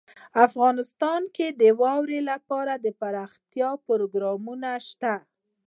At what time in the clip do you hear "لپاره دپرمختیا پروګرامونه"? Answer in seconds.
2.31-4.69